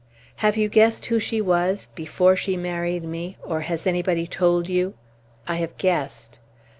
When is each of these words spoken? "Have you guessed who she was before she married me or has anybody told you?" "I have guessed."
"Have 0.37 0.57
you 0.57 0.67
guessed 0.67 1.05
who 1.05 1.19
she 1.19 1.41
was 1.41 1.89
before 1.93 2.35
she 2.35 2.57
married 2.57 3.03
me 3.03 3.37
or 3.43 3.61
has 3.61 3.85
anybody 3.85 4.25
told 4.25 4.67
you?" 4.67 4.95
"I 5.47 5.57
have 5.57 5.77
guessed." 5.77 6.39